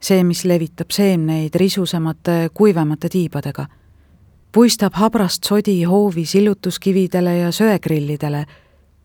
[0.00, 3.66] see, mis levitab seemneid risusemate, kuivemate tiibadega,
[4.52, 8.46] puistab habrast sodi hoovi sillutuskividele ja söegrillidele,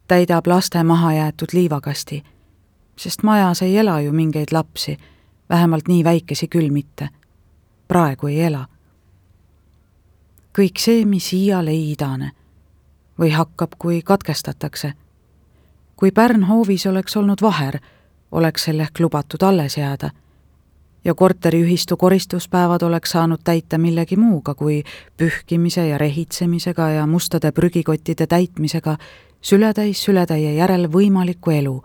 [0.07, 2.23] täidab laste mahajäetud liivakasti,
[2.97, 4.97] sest majas ei ela ju mingeid lapsi
[5.49, 7.09] vähemalt nii väikesi küll mitte.
[7.87, 8.67] praegu ei ela.
[10.57, 12.31] kõik see, mis iial ei idane.
[13.19, 14.93] või hakkab, kui katkestatakse.
[15.95, 17.79] Kui Pärn hoovis oleks olnud vaher,
[18.31, 20.10] oleks sel ehk lubatud alles jääda.
[21.05, 24.84] ja korteriühistu koristuspäevad oleks saanud täita millegi muuga kui
[25.17, 28.97] pühkimise ja rehitsemisega ja mustade prügikottide täitmisega
[29.41, 31.84] sületäis sületäie järel võimalikku elu,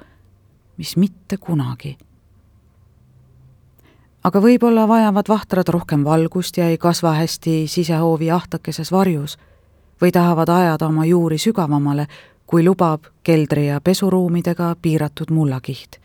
[0.77, 1.99] mis mitte kunagi
[4.25, 9.39] aga võib-olla vajavad vahtrad rohkem valgust ja ei kasva hästi sisehoovi ahtakeses varjus
[10.01, 12.07] või tahavad ajada oma juuri sügavamale,
[12.51, 16.01] kui lubab keldri ja pesuruumidega piiratud mullakiht.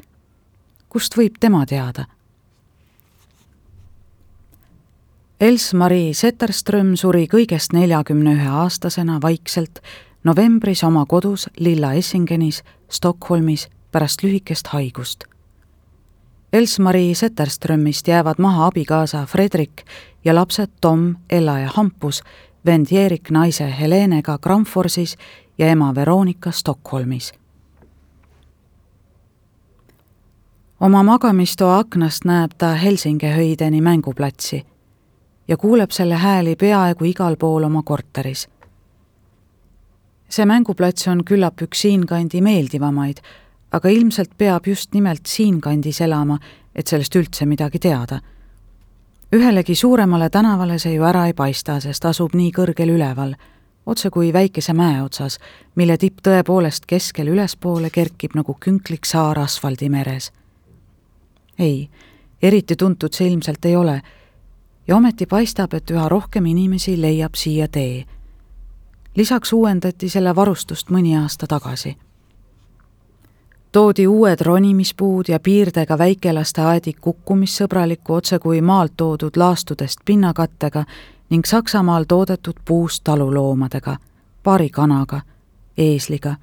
[0.90, 2.06] kust võib tema teada?
[5.42, 9.82] Els-Mari Zetterström suri kõigest neljakümne ühe aastasena vaikselt
[10.24, 15.26] novembris oma kodus Lilla Essingenis, Stockholmis pärast lühikest haigust
[16.56, 19.82] Els-Mari Zetterströmist jäävad maha abikaasa Fredrik
[20.26, 22.24] ja lapsed Tom, Ella ja Hampus,
[22.66, 25.18] vend Jeerik naise Helenega Kramforsis
[25.58, 27.34] ja ema Veronika Stockholmis.
[30.80, 34.66] oma magamistoa aknast näeb ta Helsingehöideni mänguplatsi
[35.48, 38.50] ja kuuleb selle hääli peaaegu igal pool oma korteris.
[40.30, 43.18] see mänguplats on küllap üks siinkandi meeldivamaid
[43.76, 46.38] aga ilmselt peab just nimelt siinkandis elama,
[46.76, 48.20] et sellest üldse midagi teada.
[49.36, 53.34] ühelegi suuremale tänavale see ju ära ei paista, sest asub nii kõrgel üleval,
[53.86, 55.40] otse kui väikese mäe otsas,
[55.76, 60.32] mille tipp tõepoolest keskel ülespoole kerkib nagu künklik saar asfaldimeres.
[61.60, 61.90] ei,
[62.42, 64.02] eriti tuntud see ilmselt ei ole
[64.88, 68.06] ja ometi paistab, et üha rohkem inimesi leiab siia tee.
[69.16, 71.98] lisaks uuendati selle varustust mõni aasta tagasi
[73.76, 80.86] toodi uued ronimispuud ja piirdega väikelaste aedik kukkumissõbralikku otse kui maalt toodud laastudest pinnakattega
[81.30, 83.98] ning Saksamaal toodetud puust taluloomadega,
[84.44, 85.22] paari kanaga,
[85.78, 86.36] eesliga,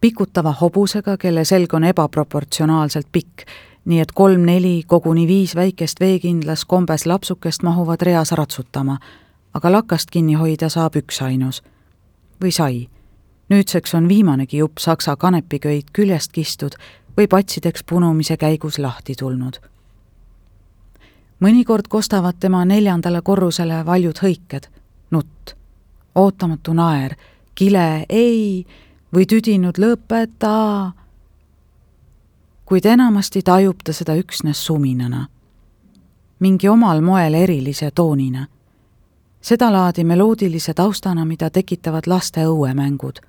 [0.00, 3.46] pikutava hobusega, kelle selg on ebaproportsionaalselt pikk,
[3.84, 8.98] nii et kolm-neli, koguni viis väikest veekindlas kombes lapsukest mahuvad reas ratsutama,
[9.54, 11.62] aga lakast kinni hoida saab üksainus.
[12.40, 12.88] või sai
[13.48, 16.76] nüüdseks on viimanegi jupp saksa kanepiköid küljest kistud
[17.16, 19.56] või patsideks punumise käigus lahti tulnud.
[21.40, 24.68] Mõnikord kostavad tema neljandale korrusele valjud hõiked,
[25.10, 25.54] nutt,
[26.14, 27.16] ootamatu naer,
[27.54, 28.66] kile ei
[29.14, 30.92] või tüdinud lõpeta,
[32.64, 35.26] kuid enamasti tajub ta seda üksnes suminana,
[36.40, 38.46] mingi omal moel erilise toonina.
[39.40, 43.20] Sedalaadi meloodilise taustana, mida tekitavad laste õuemängud.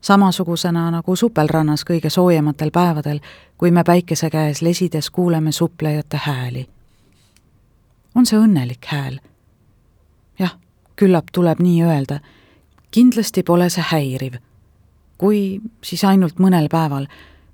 [0.00, 3.20] Samasugusena nagu supelrannas kõige soojematel päevadel,
[3.58, 6.68] kui me päikese käes lesides kuuleme suplejate hääli.
[8.14, 9.18] On see õnnelik hääl?
[10.38, 10.56] jah,
[10.96, 12.20] küllap tuleb nii öelda.
[12.90, 14.34] kindlasti pole see häiriv.
[15.18, 17.06] kui, siis ainult mõnel päeval,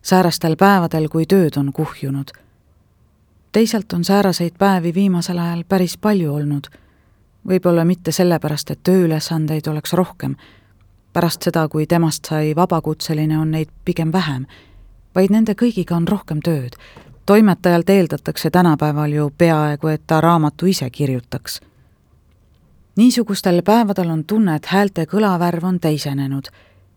[0.02, 2.32] säärastel päevadel, kui tööd on kuhjunud.
[3.52, 6.66] teisalt on sääraseid päevi viimasel ajal päris palju olnud.
[7.48, 10.36] võib-olla mitte sellepärast, et tööülesandeid oleks rohkem
[11.14, 14.46] pärast seda, kui temast sai vabakutseline, on neid pigem vähem,
[15.14, 16.74] vaid nende kõigiga on rohkem tööd.
[17.26, 21.60] Toimetajalt eeldatakse tänapäeval ju peaaegu, et ta raamatu ise kirjutaks.
[22.96, 26.44] niisugustel päevadel on tunne, et häälte kõlavärv on teisenenud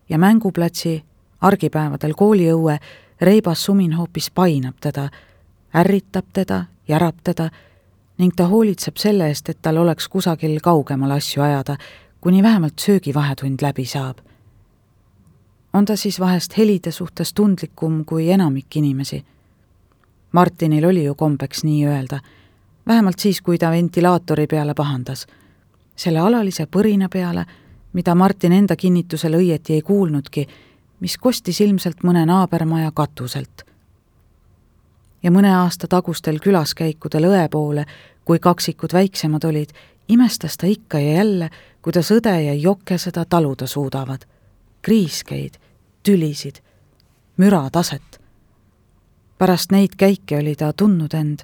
[0.08, 1.04] ja mänguplatsi,
[1.40, 2.78] argipäevadel kooliõue
[3.20, 5.08] reibas sumin hoopis painab teda,
[5.74, 7.50] ärritab teda, järab teda
[8.18, 11.76] ning ta hoolitseb selle eest, et tal oleks kusagil kaugemal asju ajada,
[12.20, 14.18] kuni vähemalt söögivahetund läbi saab.
[15.72, 19.24] on ta siis vahest helide suhtes tundlikum kui enamik inimesi?
[20.32, 22.20] Martinil oli ju kombeks nii öelda,
[22.86, 25.26] vähemalt siis, kui ta ventilaatori peale pahandas.
[25.96, 27.44] selle alalise põrina peale,
[27.92, 30.46] mida Martin enda kinnitusel õieti ei kuulnudki,
[31.00, 33.62] mis kostis ilmselt mõne naabermaja katuselt.
[35.22, 37.84] ja mõne aasta tagustel külaskäikudel õe poole,
[38.24, 39.72] kui kaksikud väiksemad olid,
[40.08, 41.50] imestas ta ikka ja jälle,
[41.82, 44.24] kuidas õde ja jokke seda taluda suudavad.
[44.82, 45.54] kriiskeid,
[46.02, 46.62] tülisid,
[47.36, 48.07] mürataset.
[49.38, 51.38] Pärast neid käike oli ta tundnud end,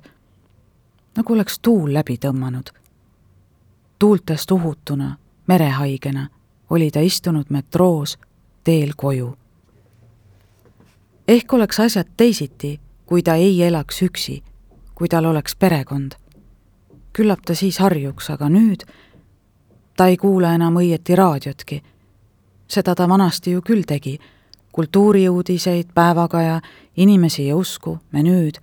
[1.16, 2.70] nagu oleks tuul läbi tõmmanud.
[3.98, 5.16] tuultest uhutuna,
[5.46, 6.28] merehaigena
[6.70, 8.18] oli ta istunud metroos
[8.64, 9.36] teel koju.
[11.28, 14.42] ehk oleks asjad teisiti, kui ta ei elaks üksi,
[14.94, 16.24] kui tal oleks perekond
[17.14, 18.84] küllap ta siis harjuks, aga nüüd
[19.96, 21.82] ta ei kuula enam õieti raadiotki.
[22.68, 24.18] seda ta vanasti ju küll tegi,
[24.74, 26.60] kultuuriuudiseid, päevakaja,
[26.96, 28.54] inimesi ja usku, menüüd,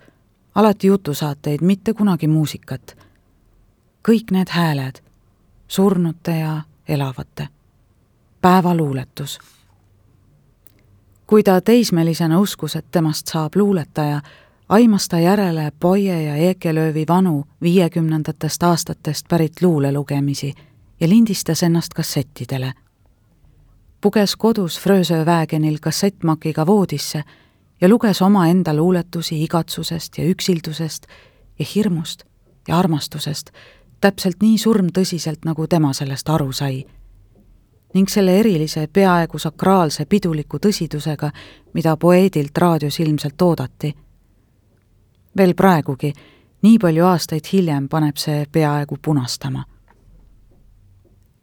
[0.54, 2.96] alati jutusaateid, mitte kunagi muusikat.
[4.08, 5.00] kõik need hääled,
[5.68, 7.48] surnute ja elavate.
[8.40, 9.38] päevaluuletus.
[11.26, 14.20] kui ta teismelisena uskus, et temast saab luuletaja,
[14.68, 20.54] aimas ta järele Boye ja Ekelöövi vanu viiekümnendatest aastatest pärit luulelugemisi
[21.00, 22.72] ja lindistas ennast kassettidele.
[24.02, 27.24] Puges kodus Frösö Vägenil kassettmakiga voodisse
[27.80, 31.06] ja luges omaenda luuletusi igatsusest ja üksildusest
[31.58, 32.22] ja hirmust
[32.68, 33.50] ja armastusest,
[34.00, 36.86] täpselt nii surmtõsiselt, nagu tema sellest aru sai.
[37.94, 41.30] ning selle erilise, peaaegu sakraalse piduliku tõsidusega,
[41.74, 43.94] mida poeedilt raadios ilmselt oodati.
[45.36, 46.12] veel praegugi,
[46.62, 49.64] nii palju aastaid hiljem, paneb see peaaegu punastama.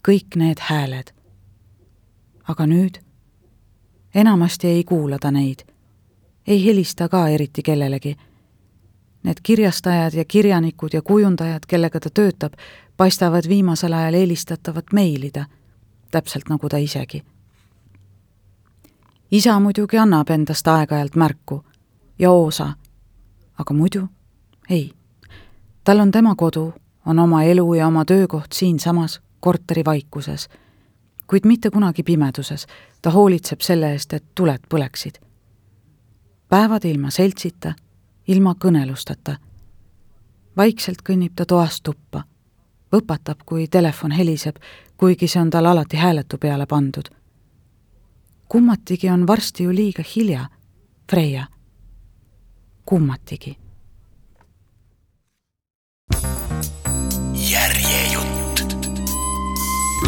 [0.07, 1.18] kõik need hääled.
[2.49, 3.01] Aga nüüd?
[4.15, 5.69] enamasti ei kuula ta neid
[6.49, 8.15] ei helista ka eriti kellelegi.
[9.23, 12.53] Need kirjastajad ja kirjanikud ja kujundajad, kellega ta töötab,
[12.97, 15.45] paistavad viimasel ajal eelistatavat meilida,
[16.11, 17.23] täpselt nagu ta isegi.
[19.31, 21.63] isa muidugi annab endast aeg-ajalt märku
[22.19, 22.73] ja Oosa,
[23.57, 24.07] aga muidu
[24.69, 24.93] ei.
[25.83, 26.73] tal on tema kodu,
[27.05, 30.49] on oma elu ja oma töökoht siinsamas korteri vaikuses,
[31.30, 32.65] kuid mitte kunagi pimeduses,
[33.01, 35.21] ta hoolitseb selle eest, et tuled põleksid
[36.49, 37.73] päevad ilma seltsita,
[38.27, 39.38] ilma kõnelusteta.
[40.57, 42.23] vaikselt kõnnib ta toast tuppa,
[42.91, 44.55] võpatab, kui telefon heliseb,
[44.97, 47.09] kuigi see on tal alati hääletu peale pandud.
[48.47, 50.49] kummatigi on varsti ju liiga hilja,
[51.09, 51.47] Freia.
[52.86, 53.57] kummatigi.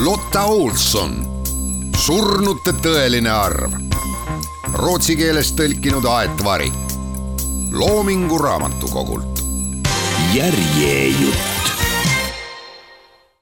[0.02, 1.12] Lotta Olson,
[1.94, 3.76] surnute tõeline arv
[4.74, 6.72] rootsi keelest tõlkinud Aet Vari
[7.70, 9.44] Loomingu Raamatukogult.
[10.34, 11.51] järjejutt